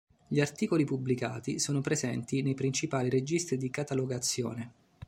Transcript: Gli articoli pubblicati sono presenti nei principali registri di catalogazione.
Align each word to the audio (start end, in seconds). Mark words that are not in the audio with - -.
Gli 0.27 0.39
articoli 0.39 0.83
pubblicati 0.83 1.59
sono 1.59 1.79
presenti 1.79 2.41
nei 2.41 2.55
principali 2.55 3.07
registri 3.07 3.55
di 3.57 3.69
catalogazione. 3.69 4.71